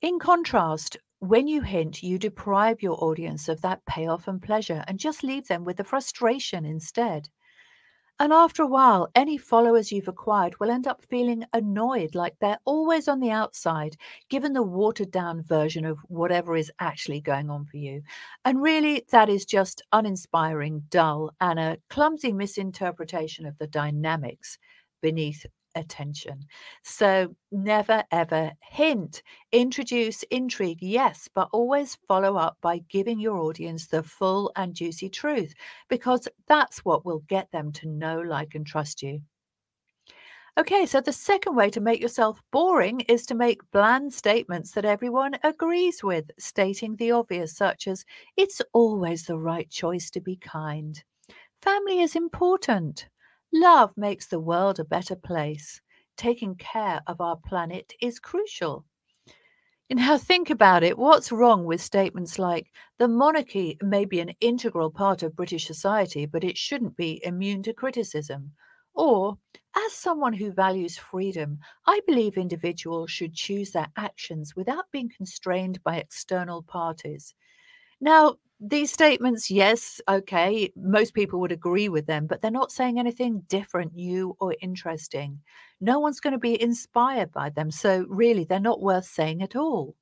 In 0.00 0.18
contrast, 0.18 0.96
when 1.20 1.48
you 1.48 1.62
hint, 1.62 2.02
you 2.02 2.18
deprive 2.18 2.82
your 2.82 3.02
audience 3.02 3.48
of 3.48 3.62
that 3.62 3.84
payoff 3.86 4.28
and 4.28 4.42
pleasure 4.42 4.84
and 4.86 4.98
just 4.98 5.24
leave 5.24 5.48
them 5.48 5.64
with 5.64 5.76
the 5.78 5.84
frustration 5.84 6.64
instead. 6.64 7.28
And 8.18 8.32
after 8.32 8.62
a 8.62 8.66
while, 8.66 9.10
any 9.14 9.36
followers 9.36 9.92
you've 9.92 10.08
acquired 10.08 10.58
will 10.58 10.70
end 10.70 10.86
up 10.86 11.04
feeling 11.04 11.44
annoyed, 11.52 12.14
like 12.14 12.34
they're 12.40 12.58
always 12.64 13.08
on 13.08 13.20
the 13.20 13.30
outside, 13.30 13.96
given 14.30 14.54
the 14.54 14.62
watered 14.62 15.10
down 15.10 15.42
version 15.42 15.84
of 15.84 15.98
whatever 16.08 16.56
is 16.56 16.72
actually 16.80 17.20
going 17.20 17.50
on 17.50 17.66
for 17.66 17.76
you. 17.76 18.02
And 18.46 18.62
really, 18.62 19.04
that 19.10 19.28
is 19.28 19.44
just 19.44 19.82
uninspiring, 19.92 20.84
dull, 20.88 21.30
and 21.42 21.58
a 21.58 21.76
clumsy 21.90 22.32
misinterpretation 22.32 23.44
of 23.44 23.58
the 23.58 23.66
dynamics 23.66 24.56
beneath 25.02 25.44
attention. 25.76 26.44
So 26.82 27.36
never 27.52 28.02
ever 28.10 28.52
hint. 28.60 29.22
Introduce 29.52 30.24
intrigue, 30.24 30.78
yes, 30.80 31.28
but 31.32 31.48
always 31.52 31.98
follow 32.08 32.36
up 32.36 32.56
by 32.60 32.78
giving 32.88 33.20
your 33.20 33.38
audience 33.38 33.86
the 33.86 34.02
full 34.02 34.50
and 34.56 34.74
juicy 34.74 35.08
truth, 35.08 35.54
because 35.88 36.26
that's 36.48 36.78
what 36.84 37.06
will 37.06 37.22
get 37.28 37.50
them 37.52 37.70
to 37.72 37.88
know, 37.88 38.20
like, 38.20 38.54
and 38.54 38.66
trust 38.66 39.02
you. 39.02 39.20
Okay, 40.58 40.86
so 40.86 41.02
the 41.02 41.12
second 41.12 41.54
way 41.54 41.68
to 41.68 41.82
make 41.82 42.00
yourself 42.00 42.40
boring 42.50 43.00
is 43.00 43.26
to 43.26 43.34
make 43.34 43.70
bland 43.72 44.10
statements 44.14 44.70
that 44.70 44.86
everyone 44.86 45.36
agrees 45.44 46.02
with, 46.02 46.30
stating 46.38 46.96
the 46.96 47.10
obvious, 47.10 47.54
such 47.54 47.86
as, 47.86 48.06
it's 48.38 48.62
always 48.72 49.24
the 49.24 49.36
right 49.36 49.68
choice 49.68 50.08
to 50.12 50.20
be 50.20 50.36
kind. 50.36 51.04
Family 51.60 52.00
is 52.00 52.16
important. 52.16 53.06
Love 53.52 53.96
makes 53.96 54.28
the 54.28 54.38
world 54.38 54.78
a 54.78 54.84
better 54.84 55.16
place. 55.16 55.80
Taking 56.16 56.54
care 56.54 57.02
of 57.08 57.20
our 57.20 57.36
planet 57.36 57.92
is 58.00 58.20
crucial. 58.20 58.84
You 59.88 59.96
know, 59.96 60.16
think 60.18 60.48
about 60.50 60.84
it. 60.84 60.96
What's 60.98 61.32
wrong 61.32 61.64
with 61.64 61.80
statements 61.80 62.38
like 62.38 62.70
the 62.98 63.08
monarchy 63.08 63.76
may 63.82 64.04
be 64.04 64.20
an 64.20 64.32
integral 64.40 64.90
part 64.92 65.22
of 65.24 65.34
British 65.36 65.66
society, 65.66 66.24
but 66.26 66.44
it 66.44 66.56
shouldn't 66.56 66.96
be 66.96 67.20
immune 67.24 67.62
to 67.64 67.72
criticism? 67.72 68.52
Or, 68.94 69.38
as 69.76 69.92
someone 69.92 70.32
who 70.34 70.52
values 70.52 70.96
freedom, 70.96 71.58
I 71.86 72.00
believe 72.06 72.38
individuals 72.38 73.10
should 73.10 73.34
choose 73.34 73.72
their 73.72 73.88
actions 73.96 74.54
without 74.56 74.90
being 74.92 75.10
constrained 75.14 75.82
by 75.82 75.96
external 75.96 76.62
parties. 76.62 77.34
Now, 78.00 78.36
these 78.58 78.90
statements, 78.92 79.50
yes, 79.50 80.00
okay, 80.08 80.72
most 80.76 81.12
people 81.12 81.40
would 81.40 81.52
agree 81.52 81.88
with 81.88 82.06
them, 82.06 82.26
but 82.26 82.40
they're 82.40 82.50
not 82.50 82.72
saying 82.72 82.98
anything 82.98 83.42
different, 83.48 83.94
new, 83.94 84.34
or 84.40 84.54
interesting. 84.62 85.40
No 85.80 86.00
one's 86.00 86.20
going 86.20 86.32
to 86.32 86.38
be 86.38 86.60
inspired 86.60 87.32
by 87.32 87.50
them. 87.50 87.70
So, 87.70 88.06
really, 88.08 88.44
they're 88.44 88.60
not 88.60 88.80
worth 88.80 89.04
saying 89.04 89.42
at 89.42 89.56
all. 89.56 89.94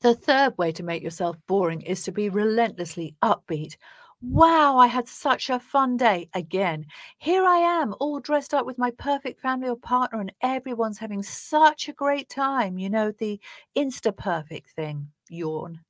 The 0.00 0.14
third 0.14 0.56
way 0.56 0.72
to 0.72 0.82
make 0.82 1.02
yourself 1.02 1.36
boring 1.46 1.82
is 1.82 2.04
to 2.04 2.12
be 2.12 2.28
relentlessly 2.28 3.16
upbeat. 3.22 3.76
Wow, 4.22 4.78
I 4.78 4.86
had 4.86 5.08
such 5.08 5.50
a 5.50 5.58
fun 5.58 5.96
day. 5.96 6.28
Again, 6.34 6.86
here 7.18 7.44
I 7.44 7.56
am, 7.56 7.94
all 8.00 8.20
dressed 8.20 8.54
up 8.54 8.64
with 8.64 8.78
my 8.78 8.92
perfect 8.92 9.40
family 9.40 9.68
or 9.68 9.76
partner, 9.76 10.20
and 10.20 10.32
everyone's 10.40 10.98
having 10.98 11.22
such 11.22 11.88
a 11.88 11.94
great 11.94 12.28
time. 12.28 12.78
You 12.78 12.90
know, 12.90 13.12
the 13.12 13.40
insta 13.76 14.16
perfect 14.16 14.70
thing. 14.70 15.08
Yawn. 15.28 15.80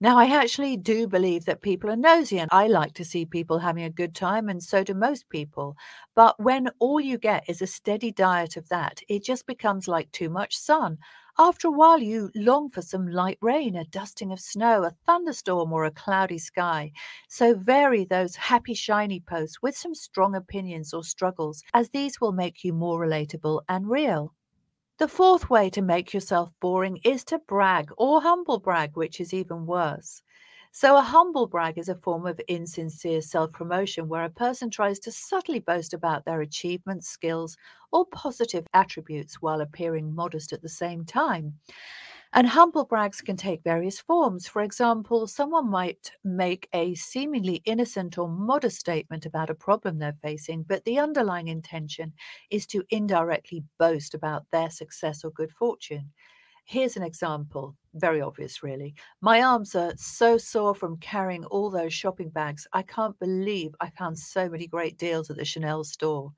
Now, 0.00 0.18
I 0.18 0.26
actually 0.26 0.76
do 0.76 1.06
believe 1.06 1.44
that 1.44 1.62
people 1.62 1.88
are 1.88 1.96
nosy, 1.96 2.38
and 2.40 2.48
I 2.52 2.66
like 2.66 2.94
to 2.94 3.04
see 3.04 3.24
people 3.24 3.60
having 3.60 3.84
a 3.84 3.90
good 3.90 4.12
time, 4.12 4.48
and 4.48 4.60
so 4.60 4.82
do 4.82 4.92
most 4.92 5.28
people. 5.28 5.76
But 6.16 6.40
when 6.42 6.70
all 6.80 7.00
you 7.00 7.16
get 7.16 7.48
is 7.48 7.62
a 7.62 7.66
steady 7.68 8.10
diet 8.10 8.56
of 8.56 8.68
that, 8.70 9.02
it 9.08 9.22
just 9.22 9.46
becomes 9.46 9.86
like 9.86 10.10
too 10.10 10.30
much 10.30 10.56
sun. 10.56 10.98
After 11.38 11.68
a 11.68 11.72
while, 11.72 12.00
you 12.02 12.32
long 12.34 12.70
for 12.70 12.82
some 12.82 13.06
light 13.06 13.38
rain, 13.40 13.76
a 13.76 13.84
dusting 13.84 14.32
of 14.32 14.40
snow, 14.40 14.82
a 14.82 14.90
thunderstorm, 15.06 15.72
or 15.72 15.84
a 15.84 15.92
cloudy 15.92 16.38
sky. 16.38 16.90
So 17.28 17.54
vary 17.54 18.04
those 18.04 18.34
happy, 18.34 18.74
shiny 18.74 19.20
posts 19.20 19.62
with 19.62 19.76
some 19.76 19.94
strong 19.94 20.34
opinions 20.34 20.92
or 20.92 21.04
struggles, 21.04 21.62
as 21.72 21.90
these 21.90 22.20
will 22.20 22.32
make 22.32 22.64
you 22.64 22.72
more 22.72 22.98
relatable 23.00 23.62
and 23.68 23.88
real. 23.88 24.34
The 24.98 25.08
fourth 25.08 25.48
way 25.48 25.70
to 25.70 25.80
make 25.80 26.12
yourself 26.12 26.50
boring 26.60 26.98
is 27.02 27.24
to 27.24 27.38
brag 27.38 27.90
or 27.96 28.20
humble 28.20 28.58
brag, 28.58 28.96
which 28.98 29.18
is 29.18 29.32
even 29.32 29.64
worse. 29.64 30.20
So, 30.72 30.98
a 30.98 31.00
humble 31.00 31.46
brag 31.46 31.78
is 31.78 31.88
a 31.88 31.94
form 31.94 32.26
of 32.26 32.38
insincere 32.48 33.22
self 33.22 33.52
promotion 33.52 34.08
where 34.10 34.24
a 34.24 34.30
person 34.30 34.68
tries 34.68 34.98
to 35.00 35.10
subtly 35.10 35.58
boast 35.58 35.94
about 35.94 36.26
their 36.26 36.42
achievements, 36.42 37.08
skills, 37.08 37.56
or 37.90 38.04
positive 38.04 38.66
attributes 38.74 39.40
while 39.40 39.62
appearing 39.62 40.14
modest 40.14 40.52
at 40.52 40.60
the 40.60 40.68
same 40.68 41.06
time. 41.06 41.58
And 42.32 42.46
humble 42.48 42.84
brags 42.84 43.20
can 43.20 43.36
take 43.36 43.62
various 43.62 44.00
forms. 44.00 44.46
For 44.46 44.62
example, 44.62 45.26
someone 45.26 45.68
might 45.70 46.12
make 46.24 46.68
a 46.72 46.94
seemingly 46.94 47.56
innocent 47.64 48.16
or 48.18 48.28
modest 48.28 48.78
statement 48.78 49.26
about 49.26 49.50
a 49.50 49.54
problem 49.54 49.98
they're 49.98 50.16
facing, 50.22 50.62
but 50.62 50.84
the 50.84 50.98
underlying 50.98 51.48
intention 51.48 52.12
is 52.50 52.66
to 52.68 52.84
indirectly 52.90 53.64
boast 53.78 54.14
about 54.14 54.46
their 54.52 54.70
success 54.70 55.24
or 55.24 55.30
good 55.30 55.52
fortune. 55.52 56.12
Here's 56.66 56.96
an 56.96 57.02
example, 57.02 57.76
very 57.94 58.20
obvious, 58.20 58.62
really. 58.62 58.94
My 59.22 59.42
arms 59.42 59.74
are 59.74 59.94
so 59.96 60.38
sore 60.38 60.74
from 60.74 60.98
carrying 60.98 61.44
all 61.46 61.70
those 61.70 61.94
shopping 61.94 62.28
bags. 62.30 62.66
I 62.72 62.82
can't 62.82 63.18
believe 63.18 63.74
I 63.80 63.90
found 63.90 64.18
so 64.18 64.48
many 64.50 64.66
great 64.66 64.98
deals 64.98 65.30
at 65.30 65.36
the 65.38 65.46
Chanel 65.46 65.84
store. 65.84 66.32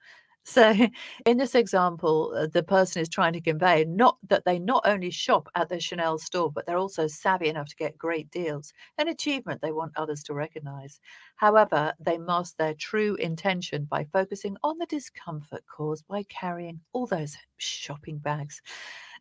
So, 0.44 0.74
in 1.26 1.36
this 1.36 1.54
example, 1.54 2.32
uh, 2.36 2.46
the 2.46 2.62
person 2.62 3.02
is 3.02 3.08
trying 3.08 3.32
to 3.34 3.40
convey 3.40 3.84
not 3.84 4.16
that 4.28 4.44
they 4.44 4.58
not 4.58 4.82
only 4.86 5.10
shop 5.10 5.48
at 5.54 5.68
the 5.68 5.80
Chanel 5.80 6.18
store, 6.18 6.50
but 6.50 6.66
they're 6.66 6.78
also 6.78 7.06
savvy 7.06 7.48
enough 7.48 7.68
to 7.68 7.76
get 7.76 7.98
great 7.98 8.30
deals, 8.30 8.72
an 8.98 9.08
achievement 9.08 9.60
they 9.62 9.72
want 9.72 9.92
others 9.96 10.22
to 10.24 10.34
recognize. 10.34 11.00
However, 11.36 11.94
they 12.00 12.18
mask 12.18 12.56
their 12.56 12.74
true 12.74 13.14
intention 13.16 13.84
by 13.84 14.04
focusing 14.12 14.56
on 14.62 14.78
the 14.78 14.86
discomfort 14.86 15.62
caused 15.66 16.06
by 16.08 16.24
carrying 16.24 16.80
all 16.92 17.06
those 17.06 17.36
shopping 17.58 18.18
bags. 18.18 18.62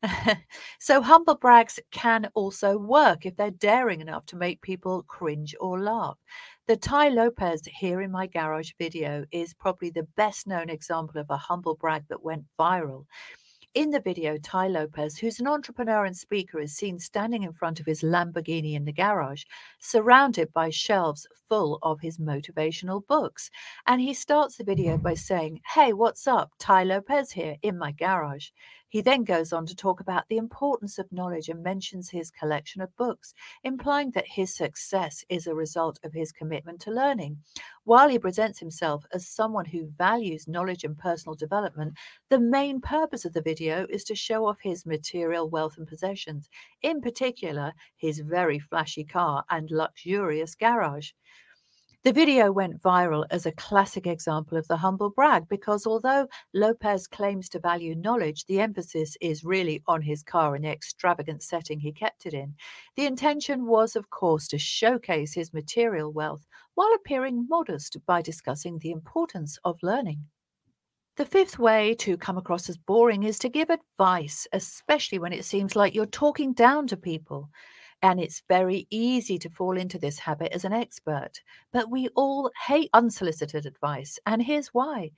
so, 0.80 1.02
humble 1.02 1.36
brags 1.36 1.80
can 1.92 2.30
also 2.34 2.78
work 2.78 3.26
if 3.26 3.36
they're 3.36 3.52
daring 3.52 4.02
enough 4.02 4.26
to 4.28 4.38
make 4.38 4.62
people 4.62 5.04
cringe 5.04 5.56
or 5.60 5.80
laugh. 5.80 6.18
The 6.70 6.78
Tai 6.78 7.10
Lopez 7.10 7.64
here 7.66 8.00
in 8.00 8.12
my 8.12 8.28
garage 8.28 8.74
video 8.78 9.26
is 9.32 9.56
probably 9.56 9.90
the 9.90 10.08
best 10.16 10.46
known 10.46 10.70
example 10.70 11.20
of 11.20 11.32
a 11.32 11.36
humble 11.36 11.74
brag 11.74 12.04
that 12.10 12.22
went 12.22 12.46
viral. 12.60 13.06
In 13.74 13.90
the 13.90 14.00
video, 14.00 14.38
Tai 14.38 14.68
Lopez, 14.68 15.18
who's 15.18 15.40
an 15.40 15.48
entrepreneur 15.48 16.06
and 16.06 16.16
speaker, 16.16 16.60
is 16.60 16.76
seen 16.76 17.00
standing 17.00 17.42
in 17.42 17.54
front 17.54 17.80
of 17.80 17.88
his 17.88 18.04
Lamborghini 18.04 18.76
in 18.76 18.86
the 18.86 18.94
garage, 18.94 19.46
surrounded 19.80 20.54
by 20.54 20.70
shelves 20.70 21.26
full 21.48 21.80
of 21.82 22.02
his 22.02 22.20
motivational 22.20 23.02
books. 23.08 23.50
And 23.88 24.00
he 24.00 24.14
starts 24.14 24.58
the 24.58 24.64
video 24.64 25.00
by 25.00 25.16
saying, 25.16 25.62
Hey, 25.74 25.92
what's 25.92 26.28
up? 26.28 26.52
Tai 26.60 26.84
Lopez 26.84 27.32
here 27.32 27.56
in 27.64 27.80
my 27.80 27.94
garage. 27.94 28.50
He 28.92 29.02
then 29.02 29.24
goes 29.24 29.54
on 29.54 29.68
to 29.68 29.76
talk 29.76 30.00
about 30.00 30.28
the 30.30 30.38
importance 30.38 30.98
of 30.98 31.12
knowledge 31.12 31.48
and 31.48 31.62
mentions 31.62 32.10
his 32.10 32.32
collection 32.32 32.82
of 32.82 32.96
books, 32.98 33.36
implying 33.64 34.10
that 34.12 34.30
his 34.30 34.56
success 34.56 35.24
is 35.30 35.46
a 35.46 35.54
result 35.54 36.00
of 36.04 36.14
his 36.14 36.32
commitment 36.32 36.82
to 36.82 36.92
learning. 36.92 37.38
While 37.84 38.10
he 38.10 38.18
presents 38.18 38.58
himself 38.58 39.06
as 39.14 39.28
someone 39.28 39.66
who 39.66 39.92
values 39.96 40.48
knowledge 40.48 40.84
and 40.84 40.98
personal 40.98 41.36
development, 41.36 41.98
the 42.30 42.40
main 42.40 42.82
purpose 42.82 43.26
of 43.26 43.34
the 43.34 43.44
video 43.44 43.86
is 43.92 44.04
to 44.06 44.16
show 44.16 44.48
off 44.48 44.62
his 44.62 44.88
material 44.88 45.48
wealth 45.48 45.78
and 45.78 45.88
possessions, 45.88 46.50
in 46.82 47.00
particular, 47.00 47.74
his 47.96 48.20
very 48.22 48.58
flashy 48.58 49.04
car 49.04 49.46
and 49.52 49.70
luxurious 49.70 50.56
garage. 50.56 51.12
The 52.06 52.14
video 52.14 52.50
went 52.50 52.82
viral 52.82 53.26
as 53.30 53.46
a 53.46 53.52
classic 53.52 54.08
example 54.08 54.58
of 54.58 54.66
the 54.70 54.78
humble 54.78 55.10
brag 55.10 55.50
because 55.50 55.86
although 55.86 56.30
Lopez 56.54 57.08
claims 57.08 57.50
to 57.50 57.60
value 57.60 57.94
knowledge, 57.94 58.46
the 58.46 58.62
emphasis 58.62 59.18
is 59.20 59.44
really 59.44 59.84
on 59.86 60.02
his 60.02 60.24
car 60.24 60.56
and 60.56 60.64
the 60.64 60.70
extravagant 60.70 61.44
setting 61.44 61.78
he 61.78 61.92
kept 61.92 62.26
it 62.26 62.34
in. 62.34 62.56
The 62.96 63.06
intention 63.06 63.66
was, 63.66 63.98
of 63.98 64.10
course, 64.12 64.48
to 64.48 64.58
showcase 64.58 65.34
his 65.34 65.52
material 65.52 66.14
wealth 66.14 66.48
while 66.74 66.94
appearing 66.94 67.48
modest 67.50 67.98
by 68.06 68.22
discussing 68.22 68.80
the 68.80 68.92
importance 68.92 69.60
of 69.66 69.84
learning. 69.84 70.24
The 71.18 71.26
fifth 71.26 71.60
way 71.60 71.96
to 71.96 72.16
come 72.16 72.38
across 72.38 72.70
as 72.70 72.78
boring 72.78 73.24
is 73.24 73.38
to 73.40 73.50
give 73.50 73.70
advice, 73.70 74.48
especially 74.54 75.20
when 75.20 75.34
it 75.34 75.44
seems 75.44 75.76
like 75.76 75.94
you're 75.94 76.06
talking 76.06 76.54
down 76.54 76.88
to 76.88 76.96
people. 76.96 77.50
And 78.02 78.20
it's 78.20 78.44
very 78.48 78.88
easy 78.90 79.38
to 79.40 79.50
fall 79.50 79.78
into 79.78 79.98
this 80.00 80.20
habit 80.20 80.52
as 80.54 80.66
an 80.66 80.74
expert. 80.74 81.42
But 81.72 81.90
we 81.90 82.10
all 82.10 82.52
hate 82.68 82.90
unsolicited 82.94 83.66
advice. 83.66 84.20
And 84.26 84.44
here's 84.44 84.70
why 84.74 85.12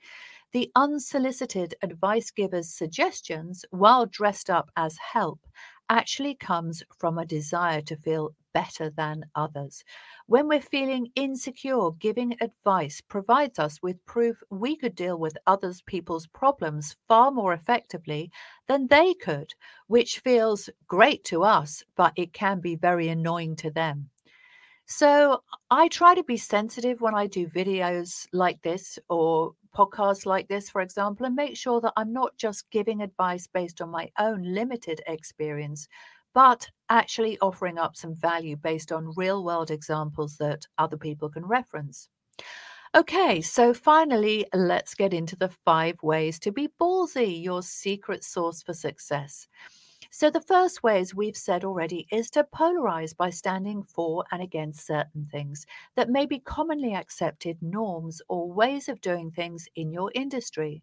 the 0.52 0.70
unsolicited 0.76 1.74
advice 1.82 2.30
giver's 2.30 2.70
suggestions, 2.70 3.64
while 3.70 4.06
dressed 4.06 4.50
up 4.50 4.70
as 4.76 4.98
help, 4.98 5.40
actually 5.88 6.34
comes 6.34 6.82
from 6.98 7.18
a 7.18 7.26
desire 7.26 7.82
to 7.82 7.96
feel 7.96 8.34
better 8.52 8.90
than 8.90 9.24
others. 9.34 9.84
When 10.26 10.48
we're 10.48 10.60
feeling 10.60 11.10
insecure, 11.14 11.90
giving 11.98 12.36
advice 12.40 13.00
provides 13.00 13.58
us 13.58 13.82
with 13.82 14.04
proof 14.06 14.42
we 14.50 14.76
could 14.76 14.94
deal 14.94 15.18
with 15.18 15.38
others 15.46 15.82
people's 15.82 16.26
problems 16.26 16.96
far 17.08 17.30
more 17.30 17.52
effectively 17.52 18.30
than 18.68 18.86
they 18.88 19.14
could, 19.14 19.54
which 19.86 20.20
feels 20.20 20.70
great 20.86 21.24
to 21.24 21.42
us, 21.42 21.82
but 21.96 22.12
it 22.16 22.32
can 22.32 22.60
be 22.60 22.76
very 22.76 23.08
annoying 23.08 23.56
to 23.56 23.70
them. 23.70 24.10
So 24.86 25.42
I 25.70 25.88
try 25.88 26.14
to 26.14 26.24
be 26.24 26.36
sensitive 26.36 27.00
when 27.00 27.14
I 27.14 27.26
do 27.26 27.46
videos 27.46 28.26
like 28.32 28.60
this 28.62 28.98
or 29.08 29.54
podcasts 29.74 30.26
like 30.26 30.48
this, 30.48 30.68
for 30.68 30.82
example, 30.82 31.24
and 31.24 31.34
make 31.34 31.56
sure 31.56 31.80
that 31.80 31.94
I'm 31.96 32.12
not 32.12 32.36
just 32.36 32.70
giving 32.70 33.00
advice 33.00 33.46
based 33.46 33.80
on 33.80 33.88
my 33.88 34.10
own 34.18 34.42
limited 34.42 35.00
experience, 35.06 35.88
but 36.34 36.70
actually 36.88 37.38
offering 37.40 37.78
up 37.78 37.96
some 37.96 38.14
value 38.14 38.56
based 38.56 38.92
on 38.92 39.12
real 39.16 39.44
world 39.44 39.70
examples 39.70 40.36
that 40.38 40.66
other 40.78 40.96
people 40.96 41.28
can 41.28 41.46
reference. 41.46 42.08
Okay, 42.94 43.40
so 43.40 43.72
finally, 43.72 44.46
let's 44.52 44.94
get 44.94 45.14
into 45.14 45.34
the 45.34 45.48
five 45.64 45.96
ways 46.02 46.38
to 46.40 46.52
be 46.52 46.68
ballsy, 46.78 47.42
your 47.42 47.62
secret 47.62 48.22
sauce 48.22 48.62
for 48.62 48.74
success. 48.74 49.48
So, 50.10 50.28
the 50.28 50.42
first 50.42 50.82
way, 50.82 51.00
as 51.00 51.14
we've 51.14 51.36
said 51.36 51.64
already, 51.64 52.06
is 52.12 52.28
to 52.32 52.44
polarize 52.54 53.16
by 53.16 53.30
standing 53.30 53.82
for 53.82 54.24
and 54.30 54.42
against 54.42 54.86
certain 54.86 55.26
things 55.32 55.64
that 55.96 56.10
may 56.10 56.26
be 56.26 56.38
commonly 56.38 56.94
accepted 56.94 57.62
norms 57.62 58.20
or 58.28 58.52
ways 58.52 58.90
of 58.90 59.00
doing 59.00 59.30
things 59.30 59.66
in 59.74 59.90
your 59.90 60.12
industry. 60.14 60.82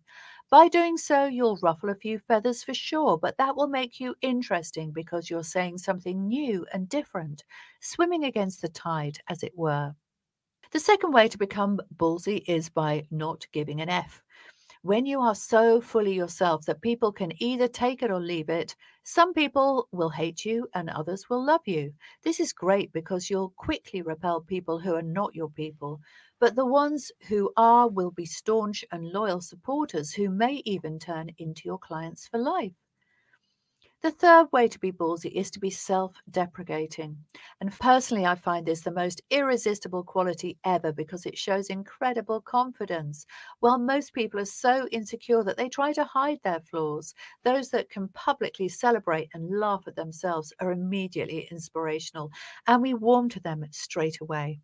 By 0.51 0.67
doing 0.67 0.97
so, 0.97 1.25
you'll 1.25 1.57
ruffle 1.57 1.89
a 1.89 1.95
few 1.95 2.17
feathers 2.17 2.63
for 2.63 2.73
sure, 2.73 3.19
but 3.19 3.37
that 3.37 3.55
will 3.55 3.67
make 3.67 3.99
you 3.99 4.15
interesting 4.21 4.91
because 4.91 5.29
you're 5.29 5.43
saying 5.43 5.77
something 5.77 6.27
new 6.27 6.65
and 6.73 6.89
different, 6.89 7.43
swimming 7.81 8.23
against 8.23 8.61
the 8.61 8.69
tide, 8.69 9.19
as 9.27 9.43
it 9.43 9.55
were. 9.55 9.93
The 10.71 10.79
second 10.79 11.11
way 11.11 11.27
to 11.27 11.37
become 11.37 11.79
ballsy 11.95 12.43
is 12.47 12.67
by 12.67 13.05
not 13.11 13.45
giving 13.51 13.79
an 13.81 13.89
F. 13.89 14.23
When 14.81 15.05
you 15.05 15.19
are 15.19 15.35
so 15.35 15.81
fully 15.81 16.13
yourself 16.13 16.65
that 16.65 16.81
people 16.81 17.11
can 17.11 17.31
either 17.43 17.67
take 17.67 18.01
it 18.01 18.09
or 18.09 18.19
leave 18.19 18.49
it, 18.49 18.75
some 19.03 19.33
people 19.33 19.87
will 19.91 20.09
hate 20.09 20.45
you 20.45 20.67
and 20.73 20.89
others 20.89 21.29
will 21.29 21.43
love 21.43 21.67
you. 21.67 21.93
This 22.23 22.39
is 22.39 22.53
great 22.53 22.91
because 22.93 23.29
you'll 23.29 23.53
quickly 23.57 24.01
repel 24.01 24.41
people 24.41 24.79
who 24.79 24.95
are 24.95 25.01
not 25.01 25.35
your 25.35 25.49
people. 25.49 25.99
But 26.39 26.55
the 26.55 26.65
ones 26.65 27.11
who 27.27 27.53
are 27.55 27.87
will 27.87 28.11
be 28.11 28.25
staunch 28.25 28.83
and 28.91 29.11
loyal 29.11 29.41
supporters 29.41 30.13
who 30.13 30.29
may 30.29 30.61
even 30.65 30.99
turn 30.99 31.31
into 31.37 31.63
your 31.65 31.77
clients 31.79 32.27
for 32.27 32.39
life. 32.39 32.73
The 34.01 34.11
third 34.11 34.51
way 34.51 34.67
to 34.67 34.77
be 34.77 34.91
ballsy 34.91 35.31
is 35.31 35.49
to 35.51 35.59
be 35.61 35.69
self 35.69 36.17
deprecating. 36.29 37.23
And 37.61 37.71
personally, 37.79 38.25
I 38.25 38.35
find 38.35 38.65
this 38.65 38.81
the 38.81 38.91
most 38.91 39.21
irresistible 39.29 40.03
quality 40.03 40.57
ever 40.65 40.91
because 40.91 41.25
it 41.25 41.37
shows 41.37 41.69
incredible 41.69 42.41
confidence. 42.41 43.25
While 43.61 43.77
most 43.79 44.11
people 44.13 44.37
are 44.41 44.45
so 44.45 44.85
insecure 44.91 45.45
that 45.45 45.55
they 45.55 45.69
try 45.69 45.93
to 45.93 46.03
hide 46.03 46.41
their 46.43 46.59
flaws, 46.59 47.13
those 47.45 47.69
that 47.69 47.89
can 47.89 48.09
publicly 48.09 48.67
celebrate 48.67 49.29
and 49.33 49.49
laugh 49.49 49.85
at 49.87 49.95
themselves 49.95 50.51
are 50.59 50.73
immediately 50.73 51.47
inspirational, 51.49 52.31
and 52.67 52.81
we 52.81 52.93
warm 52.93 53.29
to 53.29 53.39
them 53.39 53.63
straight 53.71 54.19
away. 54.19 54.59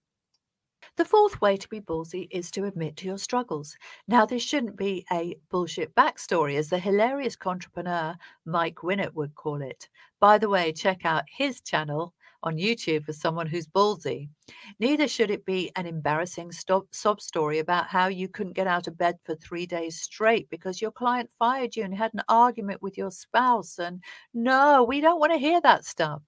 The 0.98 1.06
fourth 1.06 1.42
way 1.42 1.58
to 1.58 1.70
be 1.70 1.82
ballsy 1.82 2.28
is 2.32 2.52
to 2.52 2.66
admit 2.66 2.98
to 2.98 3.06
your 3.06 3.18
struggles. 3.18 3.78
Now, 4.08 4.26
this 4.26 4.44
shouldn't 4.44 4.78
be 4.78 5.06
a 5.12 5.36
bullshit 5.50 5.94
backstory, 5.96 6.58
as 6.58 6.70
the 6.70 6.80
hilarious 6.80 7.38
entrepreneur 7.46 8.16
Mike 8.46 8.84
Winnet 8.84 9.14
would 9.14 9.36
call 9.36 9.62
it. 9.62 9.90
By 10.20 10.38
the 10.38 10.50
way, 10.50 10.72
check 10.72 11.06
out 11.06 11.24
his 11.28 11.62
channel 11.62 12.14
on 12.46 12.58
YouTube 12.58 13.04
for 13.04 13.14
someone 13.14 13.48
who's 13.48 13.68
ballsy. 13.68 14.30
Neither 14.80 15.08
should 15.08 15.32
it 15.32 15.46
be 15.46 15.72
an 15.76 15.88
embarrassing 15.88 16.52
stop, 16.52 16.86
sob 16.92 17.20
story 17.20 17.60
about 17.60 17.88
how 17.88 18.08
you 18.08 18.28
couldn't 18.28 18.54
get 18.54 18.68
out 18.68 18.88
of 18.88 18.98
bed 18.98 19.18
for 19.24 19.36
three 19.36 19.66
days 19.66 20.00
straight 20.02 20.50
because 20.50 20.82
your 20.82 20.92
client 20.92 21.30
fired 21.40 21.76
you 21.76 21.84
and 21.84 21.96
had 21.96 22.14
an 22.14 22.22
argument 22.30 22.82
with 22.82 22.98
your 22.98 23.12
spouse. 23.12 23.80
And 23.80 24.02
no, 24.34 24.84
we 24.84 25.02
don't 25.02 25.20
want 25.20 25.34
to 25.34 25.40
hear 25.40 25.60
that 25.62 25.86
stuff. 25.86 26.22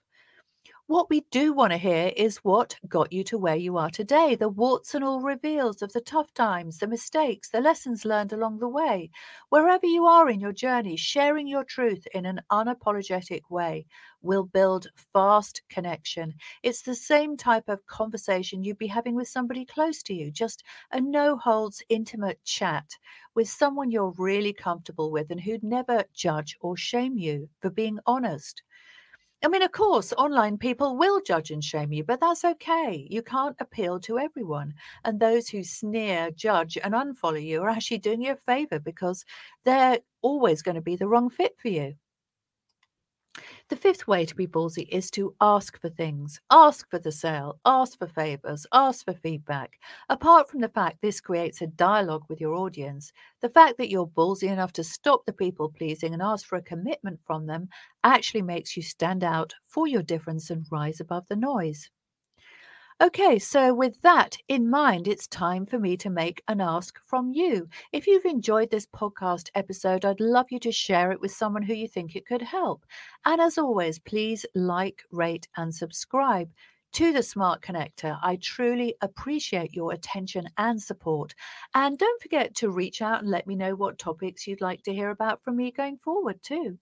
What 0.87 1.09
we 1.09 1.21
do 1.31 1.53
want 1.53 1.71
to 1.71 1.77
hear 1.77 2.11
is 2.17 2.37
what 2.43 2.77
got 2.89 3.13
you 3.13 3.23
to 3.25 3.37
where 3.37 3.55
you 3.55 3.77
are 3.77 3.89
today, 3.89 4.35
the 4.35 4.49
warts 4.49 4.93
and 4.95 5.03
all 5.03 5.21
reveals 5.21 5.81
of 5.81 5.93
the 5.93 6.01
tough 6.01 6.33
times, 6.33 6.79
the 6.79 6.87
mistakes, 6.87 7.49
the 7.49 7.61
lessons 7.61 8.03
learned 8.05 8.33
along 8.33 8.59
the 8.59 8.67
way. 8.67 9.11
Wherever 9.49 9.85
you 9.85 10.05
are 10.05 10.29
in 10.29 10.39
your 10.41 10.51
journey, 10.51 10.95
sharing 10.97 11.47
your 11.47 11.63
truth 11.63 12.05
in 12.13 12.25
an 12.25 12.41
unapologetic 12.51 13.49
way 13.49 13.85
will 14.21 14.43
build 14.43 14.87
fast 15.13 15.61
connection. 15.69 16.33
It's 16.63 16.81
the 16.81 16.95
same 16.95 17.37
type 17.37 17.69
of 17.69 17.85
conversation 17.85 18.63
you'd 18.63 18.77
be 18.77 18.87
having 18.87 19.15
with 19.15 19.27
somebody 19.29 19.63
close 19.63 20.01
to 20.03 20.13
you, 20.13 20.31
just 20.31 20.63
a 20.91 20.99
no 20.99 21.37
holds 21.37 21.81
intimate 21.87 22.43
chat 22.43 22.97
with 23.35 23.47
someone 23.47 23.91
you're 23.91 24.13
really 24.17 24.53
comfortable 24.53 25.11
with 25.11 25.31
and 25.31 25.41
who'd 25.41 25.63
never 25.63 26.03
judge 26.13 26.57
or 26.59 26.75
shame 26.75 27.17
you 27.17 27.47
for 27.61 27.69
being 27.69 27.99
honest. 28.05 28.63
I 29.43 29.47
mean, 29.49 29.61
of 29.61 29.71
course, 29.71 30.13
online 30.13 30.57
people 30.57 30.97
will 30.97 31.21
judge 31.21 31.51
and 31.51 31.63
shame 31.63 31.91
you, 31.93 32.03
but 32.03 32.19
that's 32.19 32.43
okay. 32.43 33.07
You 33.09 33.21
can't 33.21 33.55
appeal 33.59 33.99
to 34.01 34.17
everyone. 34.19 34.73
And 35.05 35.19
those 35.19 35.47
who 35.47 35.63
sneer, 35.63 36.31
judge, 36.31 36.77
and 36.83 36.93
unfollow 36.93 37.43
you 37.43 37.61
are 37.63 37.69
actually 37.69 37.99
doing 37.99 38.21
you 38.21 38.33
a 38.33 38.35
favor 38.35 38.79
because 38.79 39.25
they're 39.63 39.99
always 40.21 40.61
going 40.61 40.75
to 40.75 40.81
be 40.81 40.95
the 40.95 41.07
wrong 41.07 41.29
fit 41.29 41.55
for 41.59 41.67
you. 41.69 41.95
The 43.69 43.75
fifth 43.75 44.07
way 44.07 44.25
to 44.25 44.35
be 44.35 44.47
ballsy 44.47 44.87
is 44.89 45.09
to 45.11 45.35
ask 45.39 45.79
for 45.79 45.89
things. 45.89 46.39
Ask 46.49 46.89
for 46.89 46.99
the 46.99 47.11
sale, 47.11 47.59
ask 47.65 47.97
for 47.97 48.07
favors, 48.07 48.65
ask 48.73 49.05
for 49.05 49.13
feedback. 49.13 49.79
Apart 50.09 50.49
from 50.49 50.61
the 50.61 50.69
fact 50.69 51.01
this 51.01 51.21
creates 51.21 51.61
a 51.61 51.67
dialogue 51.67 52.25
with 52.29 52.41
your 52.41 52.53
audience, 52.55 53.11
the 53.41 53.49
fact 53.49 53.77
that 53.77 53.89
you're 53.89 54.07
ballsy 54.07 54.49
enough 54.51 54.73
to 54.73 54.83
stop 54.83 55.25
the 55.25 55.33
people 55.33 55.69
pleasing 55.69 56.13
and 56.13 56.21
ask 56.21 56.45
for 56.45 56.57
a 56.57 56.61
commitment 56.61 57.19
from 57.25 57.45
them 57.45 57.69
actually 58.03 58.41
makes 58.41 58.75
you 58.75 58.83
stand 58.83 59.23
out 59.23 59.53
for 59.67 59.87
your 59.87 60.03
difference 60.03 60.49
and 60.49 60.65
rise 60.71 60.99
above 60.99 61.27
the 61.27 61.35
noise. 61.35 61.89
Okay, 63.01 63.37
so 63.39 63.73
with 63.73 64.01
that 64.01 64.37
in 64.47 64.69
mind, 64.69 65.07
it's 65.07 65.27
time 65.27 65.65
for 65.65 65.77
me 65.79 65.97
to 65.97 66.09
make 66.11 66.41
an 66.47 66.61
ask 66.61 66.99
from 67.05 67.31
you. 67.33 67.67
If 67.91 68.05
you've 68.07 68.25
enjoyed 68.25 68.69
this 68.71 68.85
podcast 68.87 69.49
episode, 69.55 70.03
I'd 70.05 70.19
love 70.19 70.47
you 70.51 70.59
to 70.59 70.71
share 70.71 71.11
it 71.11 71.19
with 71.21 71.31
someone 71.31 71.63
who 71.63 71.73
you 71.73 71.87
think 71.87 72.15
it 72.15 72.25
could 72.27 72.41
help. 72.43 72.85
And 73.25 73.39
as 73.41 73.57
always, 73.57 73.97
please 73.99 74.45
like, 74.55 75.03
rate, 75.11 75.47
and 75.57 75.73
subscribe 75.73 76.51
to 76.93 77.11
the 77.13 77.21
Smart 77.23 77.61
Connector. 77.63 78.17
I 78.21 78.35
truly 78.37 78.95
appreciate 79.01 79.73
your 79.73 79.91
attention 79.93 80.47
and 80.57 80.81
support. 80.81 81.33
And 81.75 81.97
don't 81.97 82.21
forget 82.21 82.55
to 82.55 82.69
reach 82.71 83.01
out 83.01 83.21
and 83.21 83.29
let 83.29 83.45
me 83.47 83.55
know 83.55 83.75
what 83.75 83.97
topics 83.99 84.45
you'd 84.47 84.61
like 84.61 84.81
to 84.83 84.93
hear 84.93 85.09
about 85.09 85.43
from 85.43 85.55
me 85.57 85.71
going 85.71 85.97
forward, 85.97 86.41
too. 86.43 86.77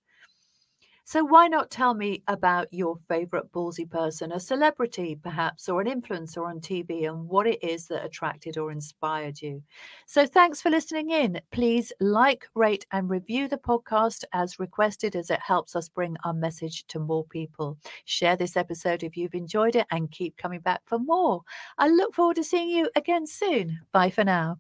So, 1.08 1.24
why 1.24 1.48
not 1.48 1.70
tell 1.70 1.94
me 1.94 2.24
about 2.28 2.68
your 2.74 2.98
favorite 3.08 3.52
ballsy 3.52 3.90
person, 3.90 4.32
a 4.32 4.40
celebrity 4.40 5.16
perhaps, 5.16 5.70
or 5.70 5.80
an 5.80 5.88
influencer 5.88 6.46
on 6.46 6.60
TV, 6.60 7.06
and 7.06 7.30
what 7.30 7.46
it 7.48 7.64
is 7.64 7.88
that 7.88 8.04
attracted 8.04 8.58
or 8.58 8.72
inspired 8.72 9.42
you? 9.42 9.62
So, 10.08 10.26
thanks 10.26 10.62
for 10.62 10.70
listening 10.72 11.12
in. 11.12 11.40
Please 11.52 11.94
like, 12.00 12.48
rate, 12.56 12.86
and 12.92 13.08
review 13.10 13.48
the 13.48 13.58
podcast 13.58 14.24
as 14.34 14.60
requested, 14.60 15.16
as 15.16 15.30
it 15.30 15.40
helps 15.40 15.76
us 15.76 15.88
bring 15.90 16.18
our 16.26 16.34
message 16.34 16.86
to 16.88 17.00
more 17.00 17.26
people. 17.26 17.78
Share 18.06 18.36
this 18.36 18.58
episode 18.58 19.04
if 19.04 19.16
you've 19.16 19.36
enjoyed 19.36 19.76
it 19.76 19.86
and 19.92 20.12
keep 20.12 20.36
coming 20.38 20.60
back 20.62 20.82
for 20.86 20.98
more. 21.00 21.44
I 21.78 21.88
look 21.88 22.16
forward 22.16 22.38
to 22.38 22.44
seeing 22.44 22.70
you 22.70 22.90
again 22.96 23.28
soon. 23.28 23.80
Bye 23.92 24.10
for 24.10 24.24
now. 24.24 24.58